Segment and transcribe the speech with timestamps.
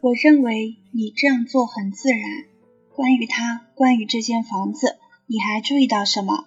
[0.00, 2.20] 我认为你这样做很自然。
[2.94, 6.44] 关于他，关于这间房子，你还注意到什么？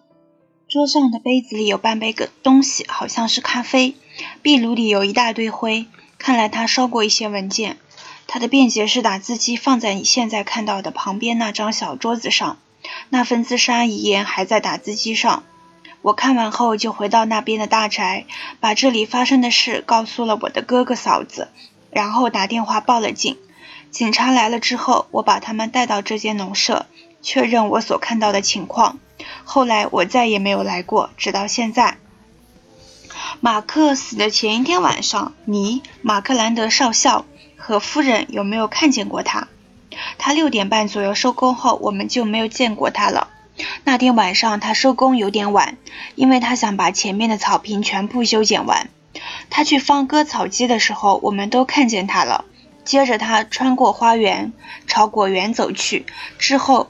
[0.68, 3.96] 桌上的杯子里有半杯个东西，好像是咖啡。
[4.44, 5.88] 壁炉里有一大堆灰，
[6.20, 7.78] 看来他烧过一些文件。
[8.28, 12.60] 他的便捷式打字机放在你现在看到的旁边那张小桌子上，
[13.10, 15.44] 那份自杀遗言还在打字机上。
[16.04, 18.26] 我看完后就回到那边的大宅，
[18.60, 21.50] 把这里发生的事告诉了我的哥哥嫂子，
[21.92, 23.38] 然后打电话报了警。
[23.92, 26.86] 警察来了之后，我把他们带到这间农舍，
[27.22, 29.00] 确认我所看到的情况。
[29.44, 31.98] 后来我再也没有来过，直到现在。
[33.42, 37.26] 马克死的前一天晚上，你马克兰德少校
[37.58, 39.48] 和夫人有没有看见过他？
[40.18, 43.28] 他六点半左右收工后，我们就没有见过他了。
[43.84, 45.78] 那天晚上他收工有点晚，
[46.16, 48.90] 因为他想把前面的草坪全部修剪完。
[49.50, 52.46] 他去放割草机的时候，我们都看见他了。
[52.84, 54.52] 接着他穿过花园，
[54.88, 56.06] 朝果园走去，
[56.38, 56.90] 之后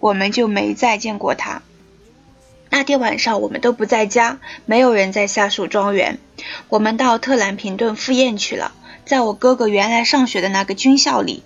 [0.00, 1.62] 我们就没再见过他。
[2.70, 6.18] 那天晚上我们都不在家，没有人在下属庄园。
[6.68, 8.72] 我们到特兰平顿赴宴去了，
[9.06, 11.42] 在我哥哥原来上学的那个军校里。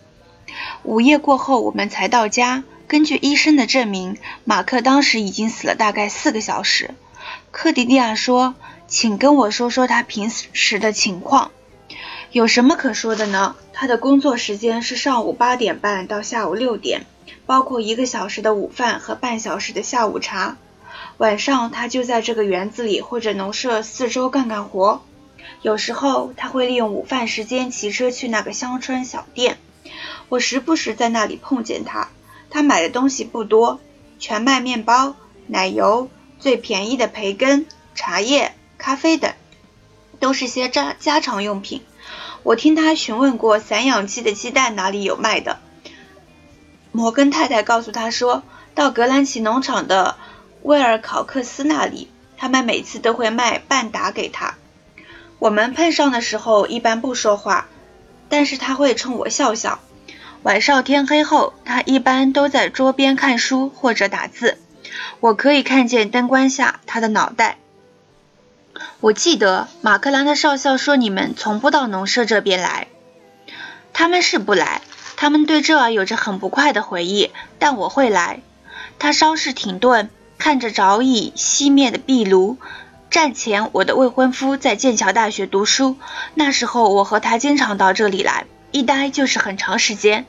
[0.83, 2.65] 午夜过后，我们才到家。
[2.87, 6.95] 根据医生的证明，马克当时已经死了大概四个小时。
[7.51, 8.55] 克迪利亚说
[8.89, 11.51] ：“请跟我说说他平时的情况。
[12.33, 13.55] 有什么可说的呢？
[13.75, 17.05] 他的工作时间是上午八点半到下午六点，
[17.45, 20.57] 包括一个小时的午饭和半小时的下午茶。
[21.19, 25.03] 晚上他就在这个园子里或者农舍四周干干活。
[25.61, 29.59] 有时候他会利用午饭时间骑车去那个乡村小店，
[30.31, 32.09] 我时不时在那里碰见他。”
[32.51, 33.79] 他买的东西不多，
[34.19, 35.15] 全麦面包、
[35.47, 38.55] 奶油、最便宜的培根、茶叶、
[38.89, 39.35] 咖啡等，
[40.19, 41.83] 都是些家家常用品。
[42.43, 45.59] 我听他询问过散养鸡的鸡蛋哪里有卖的。
[46.91, 48.43] 摩根太太告诉他说，
[48.75, 50.17] 到格兰奇农场的
[50.63, 54.55] 威尔考克斯那里，他们每次都会卖半打给他。
[55.39, 57.67] 我们碰上的时候一般不说话，
[58.31, 59.81] 但是他会冲我笑笑。
[60.45, 64.57] 晚上天黑后，他一般都在桌边看书或者打字。
[65.21, 67.59] 我可以看见灯光下他的脑袋。
[69.01, 72.89] 我记得马克兰的少校说你们从不到农舍这边来。
[73.93, 74.83] 他们是不来，
[75.17, 77.31] 他们对这儿有着很不快的回忆。
[77.61, 78.41] 但我会来。
[78.99, 82.59] 他稍事停顿，看着早已熄灭的壁炉。
[83.09, 85.97] 战前，我的未婚夫在剑桥大学读书，
[86.35, 88.47] 那时候我和他经常到这里来。
[88.73, 90.27] 一待就是很长时间。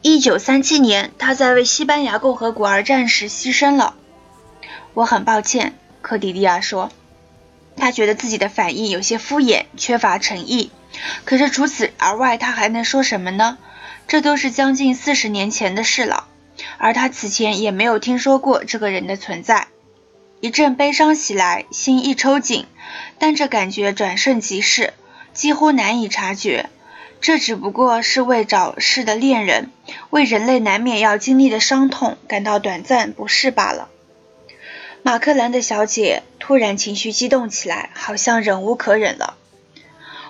[0.00, 3.94] 一九三七年，他在为西班牙共和国而战时牺牲了。
[4.94, 6.90] 我很抱歉，科迪利亚说。
[7.80, 10.70] 他觉得自己的反应有些敷衍，缺乏诚意。
[11.24, 13.58] 可是除此而外，他还能说什么呢？
[14.06, 16.28] 这都是将近四十年前的事了，
[16.78, 19.68] 而他此前也没有听说过这个人的存在。
[20.40, 22.66] 一阵悲伤袭来，心一抽紧，
[23.18, 24.94] 但这感觉转瞬即逝，
[25.32, 26.70] 几乎难以察觉。
[27.20, 29.70] 这只不过是为早逝的恋人，
[30.08, 33.88] 为人类难免要经历的伤痛感到短暂不适罢了。
[35.02, 39.36] 马克兰的小姐突然情绪激动起来，好像忍无可忍了。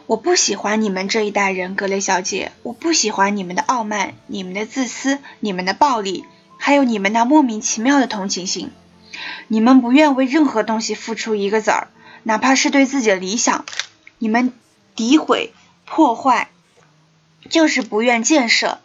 [0.06, 6.25] 我不喜欢你们这一代人，格雷小姐，我不喜欢你们的傲慢、你们的自私、你们的暴力，
[6.59, 8.70] 还有你们那莫名其妙的同情心。
[9.48, 11.88] 你们不愿为任何东西付出一个子儿，
[12.22, 13.64] 哪怕是对自己的理想。
[14.19, 14.53] 你们
[14.97, 15.53] 诋毁、
[15.84, 16.48] 破坏。
[17.48, 18.80] 就是不愿建设，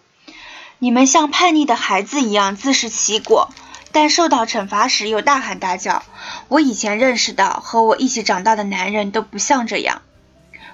[0.79, 3.53] 你们像叛逆的孩子一样自食其果，
[3.95, 6.03] 但受到惩罚时又大喊大叫。
[6.49, 10.01] 我以前认识的和我一起长大的男人都不像这样。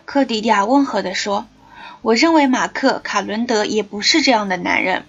[0.05, 1.45] 科迪迪亚温和地说
[2.01, 5.05] ：“我认为马克·卡伦德也不是这样的男人。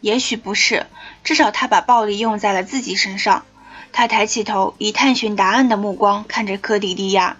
[0.00, 0.86] 也许不是，
[1.24, 3.44] 至少他把暴力用在了自己身上。”
[3.92, 7.36] 他抬起头，以探寻答案的目光看着科迪亚。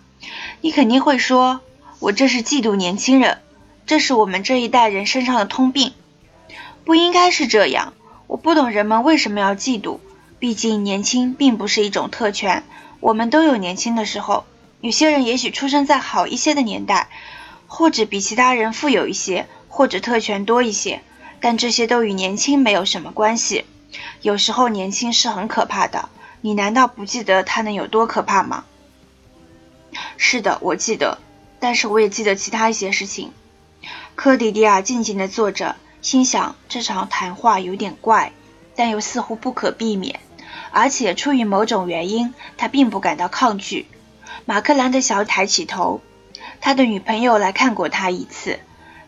[0.60, 1.62] 你肯定会说
[2.00, 3.38] ：“我这是嫉妒年轻人。”
[3.86, 5.94] 这是我们这一代人身上的通病，
[6.84, 7.94] 不应该是这样。
[8.32, 9.98] 我不懂人们为什么要嫉妒，
[10.38, 12.62] 毕竟年轻并不是一种特权，
[12.98, 14.46] 我们都有年轻的时候。
[14.80, 17.10] 有些人也许出生在好一些的年代，
[17.66, 21.02] 或者比其他人富有一些，或者特权多一些，
[21.40, 23.66] 但这些都与年轻没有什么关系。
[24.22, 26.08] 有时候年轻是很可怕的，
[26.40, 28.64] 你难道不记得它能有多可怕吗？
[30.16, 31.18] 是的，我记得，
[31.60, 33.30] 但是我也记得其他一些事情。
[34.14, 38.33] 科迪迪亚静静地坐着，心想这场谈话有点怪，
[38.77, 40.21] 但又似乎不可避免。
[40.71, 43.87] 而且出于某种原因，他并不感到抗拒。
[44.45, 46.01] 马克兰的小抬起头，
[46.60, 48.59] 他的女朋友来看过他一次。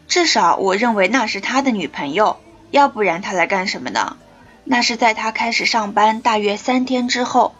[0.06, 2.38] 至少我认为那是他的女朋友，
[2.70, 4.16] 要不然他来干什么呢？
[4.62, 7.54] 那是在他开始上班大约三天之后，